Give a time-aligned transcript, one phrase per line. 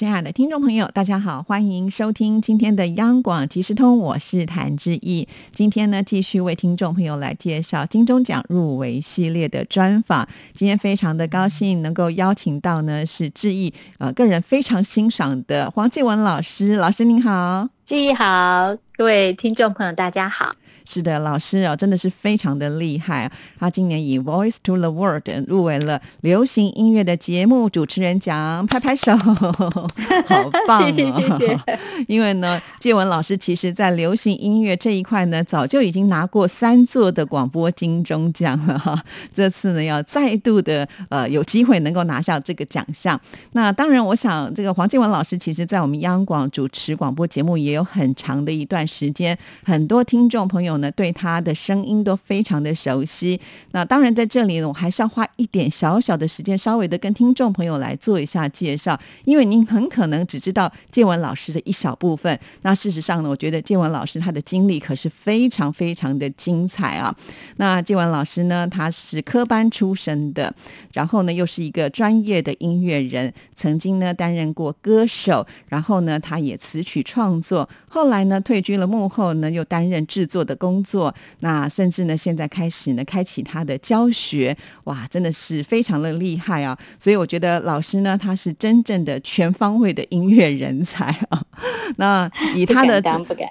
[0.00, 5.28] 亲爱的听众朋友，大家好，欢迎收听今天的央广即时通，我是谭志毅。
[5.52, 10.26] 今天呢，继续为听众朋友来介绍金钟奖入围系列的专访。
[10.54, 20.56] 今天非常的高兴能够邀请到呢是志毅呃个人非常欣赏的黄继文老师，老师您好，志毅好，各位听众朋友大家好。
[20.92, 23.30] 是的，老师啊，真的是非常的厉害。
[23.60, 29.16] 他今年以《Voice to the World》入围了流行音乐的节目主持人奖，拍拍手，
[30.26, 30.82] 好棒！
[30.82, 31.60] 谢谢谢谢。
[32.08, 39.00] 因为呢，介文老师其实在流行音乐这一块呢，早就已经拿过三座的广播金钟奖了哈。
[39.32, 43.20] 这次呢，要再度的呃有机会能够拿下这个奖项。
[43.52, 50.79] 那当然，我想这个黄介文老师其实在我们央广主持广播节目也有很长的一段时间，很多听众朋友。
[50.80, 53.40] 呢，对他的声音都非常的熟悉。
[53.72, 58.98] 那当然，在这里呢，我还是要花一点小小的时间，稍微的跟听众朋友来做一下介绍。
[59.24, 62.38] 因为您很可能只知道建文老师的一小部分。
[62.62, 67.14] 那事实上呢，我觉得建文老师他的经历可是非常非常的精彩啊。
[67.56, 70.52] 那建文老师呢，他是科班出身的，
[70.92, 80.80] 然后呢，又是一个专业的音乐人，曾经呢担任过歌手，然后呢，他也词曲创作，后来呢退居了幕后呢，又担任制作的工。
[80.82, 86.76] 作，那甚至呢，现在开始呢，开启他的教学，哇，真的是非常的厉害啊！
[86.98, 91.44] 所以我觉得老师呢，他是真正的全方位的音乐人才啊。
[91.96, 93.02] 那以他的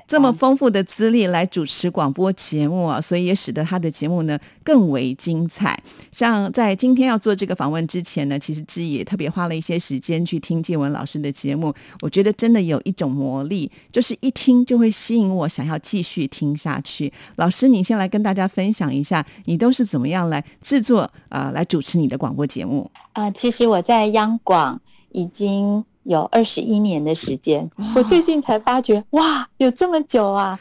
[0.08, 5.78] 这么丰富的资历来主持广播节目啊，所以也使得他的节目呢更为精彩。
[6.12, 17.12] 像在今天要做这个访问之前呢，其实志毅也特别花了一些时间去听建文老师的节目，我觉得真的有一种魔力，就是一听就会吸引我，想要继续听下去。
[17.36, 23.30] 老师，你先来跟大家分享一下，你都是怎么样来制作啊，来主持你的广播节目啊？
[23.32, 24.80] 其实我在央广
[25.12, 30.58] 已经有二十一年的时间，我最近才发觉，哇，有这么久啊！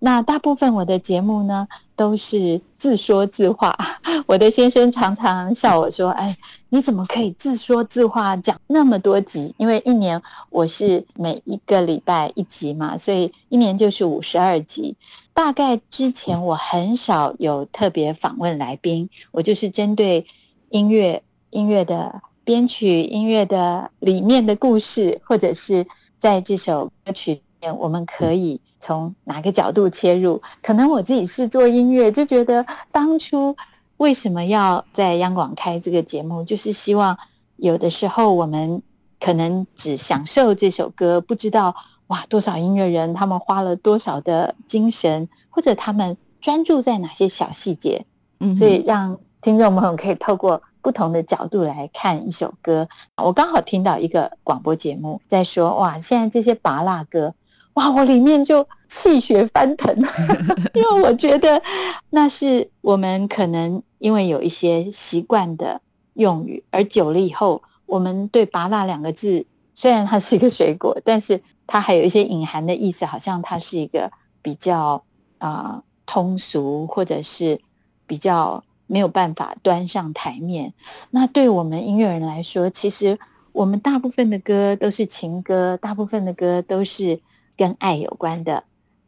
[0.00, 1.66] 那大部分我的节目呢，
[1.96, 3.76] 都是自说自话。
[4.26, 6.36] 我的先生常常笑我说：“哎，
[6.68, 9.52] 你怎么可以自说自话讲那么多集？
[9.56, 14.94] 因为一年我是每一个礼拜一集嘛，所以一年就是五十二集。
[15.34, 20.24] 大概之前我很少有特别访问来宾，我就是针对
[20.70, 25.86] 音乐、音乐的编曲、音乐的里面的故事，或者是
[26.18, 30.40] 在这首歌曲里面，我们可以。”从哪个角度切入？
[30.62, 33.54] 可能我自己是做音乐，就觉得当初
[33.96, 37.18] 为什么要在央广开这个节目，就是希望
[37.56, 38.80] 有的时候我们
[39.18, 41.74] 可能只享受这首歌，不知道
[42.06, 48.06] 哇多少音乐人他们花了多少的精神，或者他们专注在哪些小细节，
[48.38, 52.88] 嗯，所以让听众朋友可以透过不同的角度来看一首歌。
[53.16, 57.34] 我刚好听到一个广播节目在说，哇，现在这些拔蜡歌。
[57.74, 57.88] 哇！
[57.92, 59.94] 我里面就气血翻腾，
[60.74, 61.62] 因为我觉得
[62.10, 65.80] 那是我们可能因为有一些习惯的
[66.14, 69.46] 用语，而久了以后，我们对“拔辣”两个字，
[69.76, 74.10] 虽然它是一个水果，但是它还有一些隐含的意思，好像它是一个
[74.42, 75.00] 比较
[75.38, 77.60] 啊通俗，或者是
[78.08, 80.74] 比较没有办法端上台面。
[81.10, 83.16] 那对我们音乐人来说，其实
[83.52, 87.20] 我们大部分的歌都是情歌，大部分的歌都是。
[87.58, 88.62] 跟爱有关的，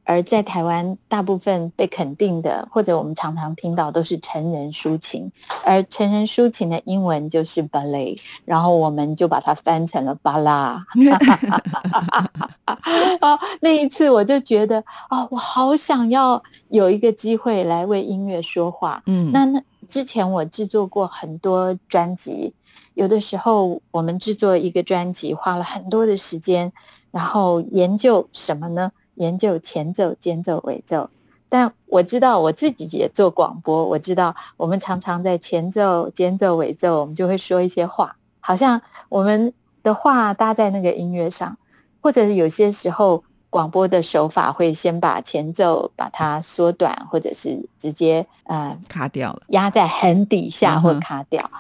[0.05, 5.31] 而在台湾大部分被肯定的，或者我们常常听到都是成人抒情，
[5.65, 10.85] 而成人抒情的英文就是 ballet，然后我们就把它翻成了巴拉。
[13.21, 19.03] 哦，那一次我就觉得，哦，我好想要有一个机会来为音乐说话。
[19.07, 22.53] 嗯，那那之前我制作过很多专辑，
[22.95, 26.73] 有的时候我们制作一个专辑花了很多的时间。
[27.13, 28.93] 然后研究什么呢？
[29.21, 31.09] 研究前奏、间奏、尾奏。
[31.49, 39.53] 但我知道我自己也做广播，我知道我们常常在前奏、间奏、尾奏，我们就会说一些话，好像我们
[39.83, 41.57] 的话搭在那个音乐上，
[42.01, 51.51] 或者是有些时候广播的手法会先把前奏把它缩短，或者是直接呃卡掉了，压在很底下或卡掉。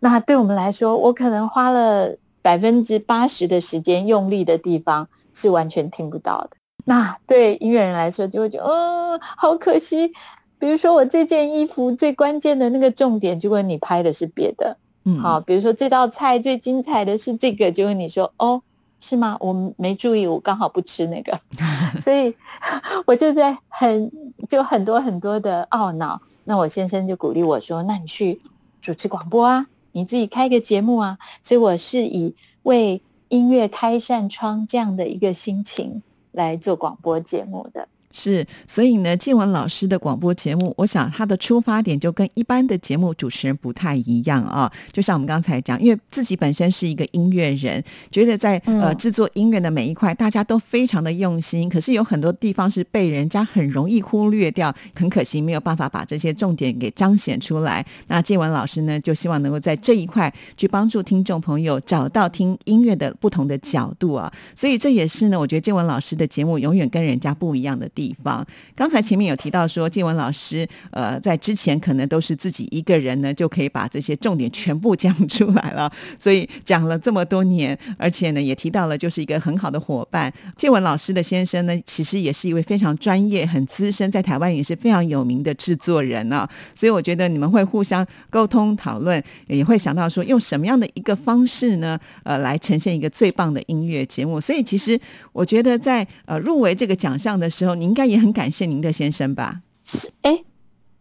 [0.00, 2.16] 那对我们来说，我可能花了。
[2.42, 6.56] 百分之八十的时间用力的地方是完全听不到的。
[6.86, 10.12] 那对音乐人来说，就会觉得，嗯，好可惜。
[10.58, 18.60] 比如说，我这件衣服最关键的那个重点，结果你拍的是别的，嗯，好，比如说这道菜最精彩的是这个，结果你说哦，
[19.00, 19.36] 是吗？
[19.40, 21.40] 我没注意，我刚好不吃那个，
[21.98, 22.34] 所以
[23.06, 24.12] 我就在很
[24.48, 26.20] 就很多很多的懊恼。
[26.44, 28.40] 那我先生就鼓励我说：“那你去
[28.82, 32.34] 主持广播啊，你自己开个节目啊。”所以我是以
[32.64, 37.88] 为音乐开扇窗这样的一个心情来做广播节目的。
[38.12, 44.70] 是，所以呢，静文老师的广播节目，我想他的出发点就跟一般的节目主持人不太一样啊。
[44.92, 57.86] 就像我们刚才讲，因为自己本身是一个音乐人，觉得在呃制作音乐的每一块，大家都非常的用心，可是有很多地方是被人家很容易忽略掉，很可惜没有办法把这些重点给彰显出来。
[58.08, 64.32] 那静文老师呢，就希望能够在这一块去帮助听众朋友找到听音乐的不同的角度啊。
[64.56, 67.99] 所以这也是呢，我觉得静文老师的节目永远跟人家不一样的地。
[68.00, 75.92] 地方，刚才前面有提到说，静文老师，呃，在之前可能都是自己一个人呢，就可以把这些重点全部讲出来了。
[76.18, 80.32] 所以讲了这么多年，而且呢，也提到了就是一个很好的伙伴。
[80.56, 86.48] 静文老师的先生呢，其实也是一位非常专业、很资深，在台湾也是非常有名的制作人啊。
[86.74, 94.40] 所以我觉得你们会互相沟通讨论，也会想到说用什么样的一个方式呢，呃，来呈现一个最棒的音乐节目。
[94.40, 94.98] 所以其实
[95.34, 97.89] 我觉得在呃入围这个奖项的时候，您。
[97.90, 99.62] 应该也很感谢您的先生吧？
[99.84, 100.44] 是哎，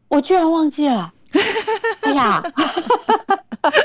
[0.07, 1.13] 我居然忘记了，
[2.01, 2.41] 哎呀，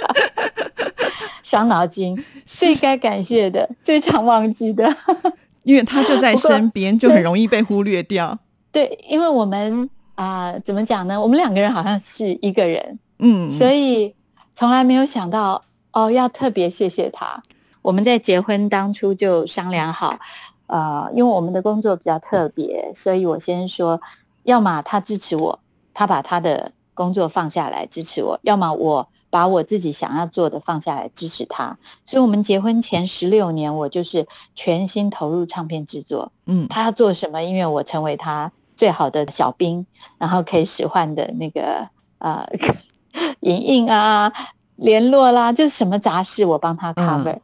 [1.44, 2.16] 伤脑筋。
[2.46, 4.96] 最该感谢的，最常忘记的，
[5.64, 8.38] 因为他就在身边，就很容易被忽略掉。
[8.72, 11.20] 对，因为我们啊，怎么讲呢？
[11.20, 14.14] 我们两个人好像是一个人，嗯，所以
[14.54, 15.62] 从来没有想到
[15.92, 17.42] 哦，要特别谢谢他。
[17.82, 20.18] 我们在结婚当初就商量好。
[20.66, 24.00] 呃，因为我们的工作比较特别，所以我先说，
[24.44, 25.58] 要么他支持我，
[25.92, 31.76] 他把他的工作放下来支持我；要么我把我自己想要做的放下来支持他。
[32.06, 36.32] 所以，我们结婚前十六年，我就是全心投入唱片制作。
[36.46, 39.84] 嗯，他要做什么音乐，我成为他最好的小兵，
[40.18, 41.88] 然后可以使唤的那个
[42.18, 42.46] 呃，
[43.40, 44.32] 影印啊、
[44.76, 47.38] 联络啦，就是什么杂事我帮他 cover。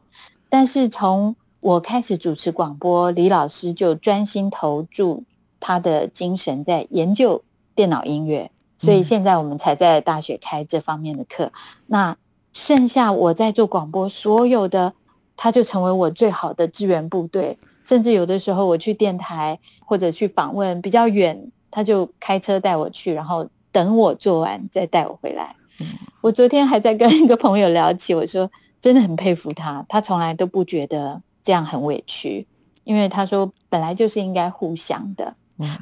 [0.49, 5.25] 但是从我开始主持广播，李老师就专心投注
[5.61, 11.53] 他的精神在研究电脑音乐，所以现在我们才在大学开这方面的课。
[11.87, 12.17] 那
[12.55, 14.95] 剩下我在做广播，所有的
[15.37, 17.59] 他就成为我最好的支援部队。
[17.85, 25.55] 甚至有的时候我去电台或者去访问比较远，他就开车带我去，然后等我做完再带我回来。
[26.23, 31.21] 我昨天还在跟一个朋友聊起，我说真的很佩服他，他从来都不觉得。
[31.43, 32.47] 这样很委屈，
[32.85, 35.35] 因为他说本来就是应该互相的。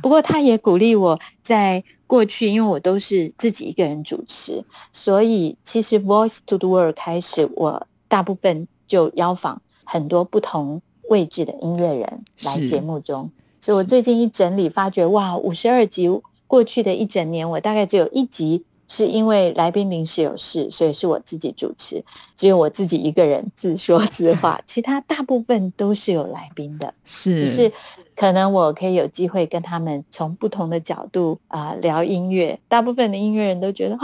[0.02, 13.30] 不过他也鼓励我，在过去，因为我都是自己一个人主持，所以其实 Voice to the World 开始，我大部分就邀访很多不同位置的音乐人来节目中。
[13.60, 16.08] 所以我最近一整理，发觉哇，五十二集
[16.46, 18.64] 过去的一整年，我大概只有一集。
[18.88, 22.02] 是因为来宾临时有事，所以是我自己主持，
[22.36, 27.72] 只有我自己一个人自说自话， 其他大部分都是有来宾的，是，只是。
[28.18, 32.58] 可能我可以有机会跟他们从不同的角度啊聊音乐。
[32.66, 34.00] 大部分的音乐人都觉得啊，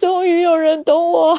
[0.00, 1.38] 终于有人懂我。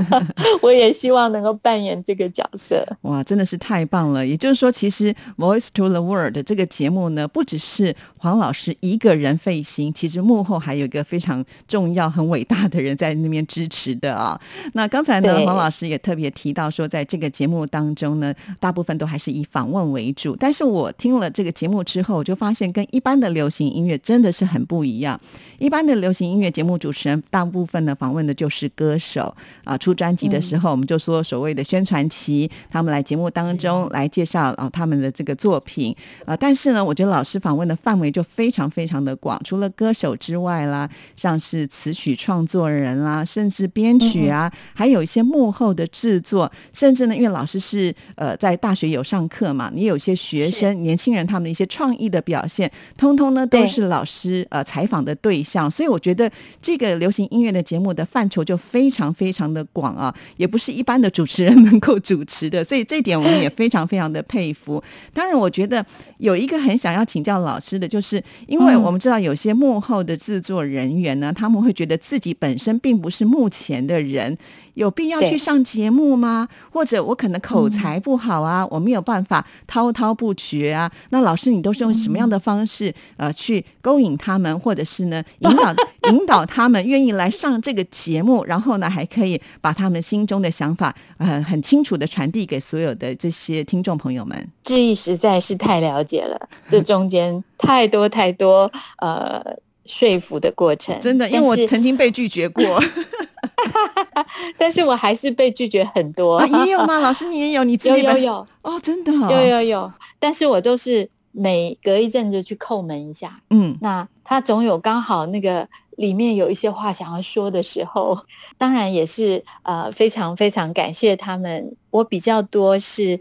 [0.60, 2.86] 我也希望能够扮演这个角色。
[3.02, 4.26] 哇，真的是太棒了！
[4.26, 14.38] 也就是说，其实《Voice to the World》这个节目呢，不只是黄老师一个人费心，其实幕后还有一个非常重要、很伟大的人在那边支持的啊。
[14.74, 20.36] 那刚才呢，黄老师也特别提到说，在这个节目当中呢，大部分都还是以访问为主。
[20.36, 21.45] 但是我听了这个。
[21.50, 25.18] 节目之后，我就发现跟一般的流行音乐真的是很不一样。
[25.58, 29.34] 一般的流行音乐节目主持人，大部分呢访问的就是歌手
[29.64, 36.36] 啊，出专辑的时候，我们就说所谓的宣传期，他们来节目当中来介绍啊他们的这个作品啊。
[36.36, 51.35] 但是呢，我觉得老师访问的范围就非常非常的广，除了歌手之外啦，像是词曲创作人啦，甚至编曲啊，还有一些幕后的制作，甚至呢，因为老师是呃在大学有上课嘛，你有些学生年轻人他。
[51.36, 56.30] 他们一些创意的表现，通通呢都是老师呃采访的对象，所以我觉得
[56.62, 64.82] 这个流行音乐的节目的范畴就非常非常的广啊，也不是一般的主持人能够主持的，所以这点我们也非常非常的佩服。
[65.12, 65.84] 当然，我觉得
[66.16, 74.38] 有一个很想要请教老师的，就是因为我们知道有些幕后的制作人员呢，他们会觉得自己本身并不是目前的人。
[74.76, 76.46] 有必要去上节目吗？
[76.70, 80.90] 或者我可能口才不好啊，我没有办法滔滔不绝啊。
[81.08, 85.74] 那老师你都是用什么样的方式呃去勾引他们，或者是呢引导
[86.12, 94.48] 引导他们愿意来上这个节目，然后呢还可以把他们心中的想法呃很清楚的传递给所有的这些听众朋友们？
[94.62, 99.42] 志毅实在是太了解了，这中间太多太多呃
[99.86, 102.64] 说服的过程，真的，因为我曾经被拒绝过。
[104.58, 106.98] 但是我还是被拒绝很多，也有吗？
[107.00, 107.64] 老师，你也有？
[107.64, 109.92] 你自己有有有哦，真的有有有。
[110.18, 118.18] 但是我都是每隔一阵子去叩门一下，嗯，那他总有刚好那个里面有一些话想要说的时候，
[118.58, 121.74] 当然也是呃非常非常感谢他们。
[121.90, 123.20] 我比较多是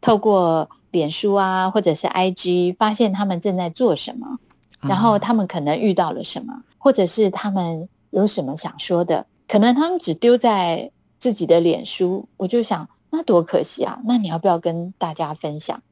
[0.00, 4.38] 透过脸书啊，或者是 IG 发现他们正在做什么，
[4.82, 9.26] 然后他们可能遇到了什么，或者是他们有什么想说的。
[9.46, 14.00] 可能他们只丢在自己的脸书，我就想那多可惜啊！
[14.04, 15.82] 那你要不要跟大家分享？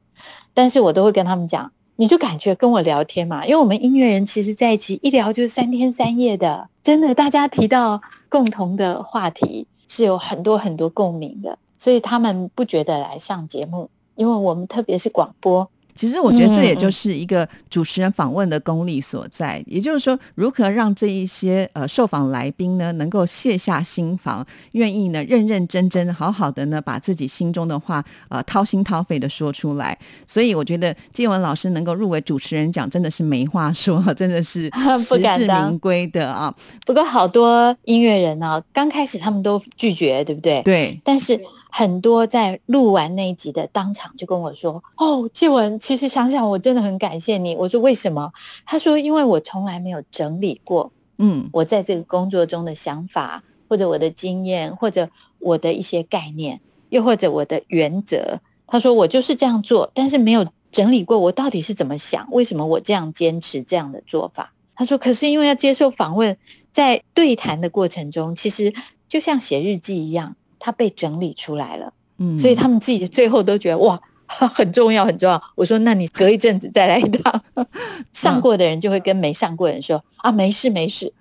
[0.53, 15.69] 但是我都会跟他们讲，你就感觉跟我聊天嘛，因为我们音乐人其实在一起一聊就是三天三夜的，真的，大家提到共同的话题是有很多很多共鸣的，所以他们不觉得来上节目，因为我们特别是广播。
[15.99, 29.99] 其实我觉得这也就是一个主持人访问的功力所在，也就是说，如何让这一些呃受访来宾呢，能够卸下心防，愿意呢认认真真、好好的呢把自己心中的话呃掏心掏肺的说出来。
[30.25, 36.55] 所以我觉得建文老师能够入围主持人奖，真的是没话说，真的是实至 名归的啊。
[36.85, 40.61] 不过好多音乐人呢，刚开始他们都拒绝，对不对？
[40.63, 41.37] 对，但是。
[41.71, 48.31] 很多在录完那一集的当场就跟我说：“哦，介文，其实想想我真的很感谢你。”我说：“为什么？”
[48.65, 55.07] 他说：“因为我从来没有整理过，嗯，我在这个工作中的想法，或者我的经验，或者
[55.37, 56.59] 我的一些概念，
[56.89, 66.35] 又或者我的原则。”他说：“我就是这样做，但是没有整理过我到底是怎么想，为什么我这样坚持这样的做法。”他说：“可是因为要接受访问，
[66.71, 68.73] 在对谈的过程中，其实
[69.07, 75.41] 就像写日记一样。”他被整理出来了，嗯，所以他们自己最后都觉得哇，很重要，很重要。
[75.55, 77.41] 我说，那你隔一阵子再来一趟，
[78.13, 81.11] 上过的人就会跟没上过的人说啊，没事没事。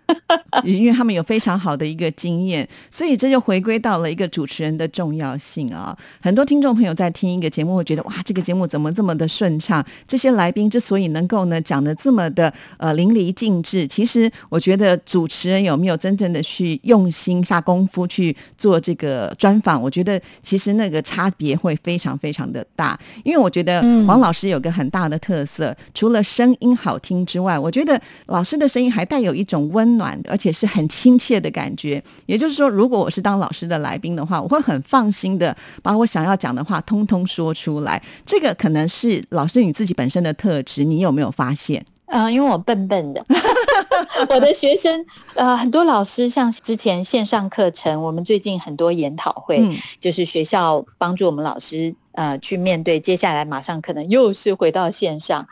[0.65, 5.97] 因为他们有非常好的一个经验，所以这就回归到了一个主持人的重要性啊。
[6.21, 9.85] 很多听众朋友在听一个节目，会觉得哇，这个节目怎么这么的顺畅？
[10.07, 19.81] 这些来宾之所以能够呢讲的这么的呃淋漓尽致，其实我觉得主持人有没有真正的去用心下功夫去做这个专访？
[19.81, 22.99] 我觉得其实那个差别会非常非常的大。
[23.25, 32.03] 因为我觉得王老师有个很大的特色，除了声音好听之外，我觉得老师的声音还带有一种温暖，而且是很亲切的感觉。
[32.25, 38.03] 也就是说，如果我是当老师的来宾的话，我会很放心的把我想要讲的话通通说出来。
[38.25, 41.85] 这个可能是老师你自己本身的特质，你有没有发现？
[42.07, 43.23] 啊，因为我笨笨的，
[44.31, 49.63] 我的学生呃很多老师像之前线上课程，我们最近很多研讨会，
[50.01, 55.47] 就是学校帮助我们老师呃去面对接下来马上可能又是回到线上，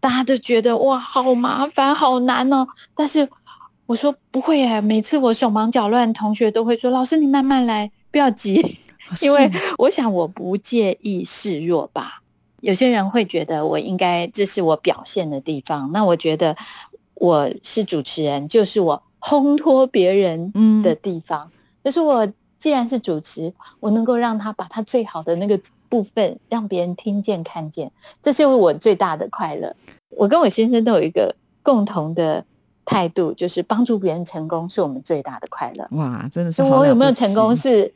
[0.00, 3.28] 大家都觉得哇好麻烦好难哦，但是。
[3.90, 8.78] 我说不会哎，每次我手忙脚乱，同学都会说：“老师，你慢慢来，不要急。
[9.20, 12.22] ”因为我想我不介意示弱吧。
[12.60, 16.56] 有些人会觉得我应该这是我表现的地方，那我觉得
[17.14, 20.52] 我是主持人，就是我烘托别人
[20.84, 21.50] 的地方。
[21.82, 22.24] 就是我
[22.60, 27.90] 既然是主持，我能够让他把他最好的那个部分让别人听见看见，
[28.22, 29.74] 这是我最大的快乐。
[30.10, 32.44] 我跟我先生都有一个共同的。
[32.84, 35.86] 态度就是帮助别人成功是我们最大的快乐。
[35.92, 37.92] 哇，真的是我有没有成功是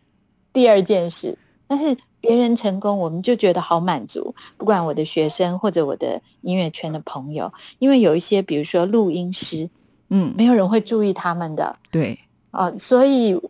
[0.52, 1.36] 第二件事，
[1.66, 4.34] 但是别人成功我们就觉得好满足。
[4.56, 9.68] 不管我的学生或者我的音乐圈的朋友，因为有一些比如说录音师，
[10.10, 12.18] 嗯，没有人会注意他们的，对，
[12.50, 13.40] 啊，所以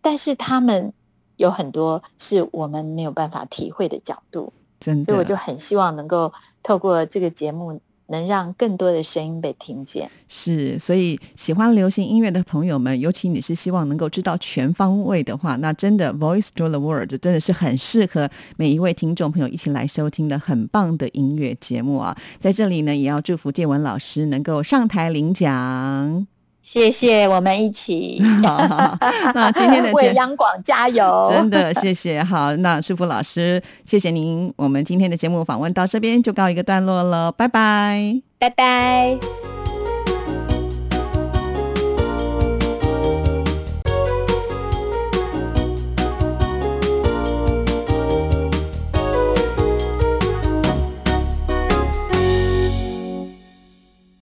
[0.00, 0.92] 但是他们
[1.36, 7.80] 有很多是我们没有办法体会的角度，真的，所以我就很希望能够透过这个节目。
[8.08, 22.16] 能让更多的声音被听见，是，所以喜欢流行音乐的朋友们，尤其你是希望能够知道全方位的话，那真的《Voice to the World》真的是很适合每一位听众朋友一起来收听的很棒的音乐节目啊！
[22.38, 26.26] 在这里呢，也要祝福建文老师能够上台领奖。
[26.68, 28.20] 谢谢，我们一起。
[28.42, 32.20] 那今天的 为央广加油，真的谢谢。
[32.20, 34.52] 好，那舒福老师，谢谢您。
[34.56, 39.55] 我们今天的节目访问到这边就告一个段落了，拜拜，拜拜。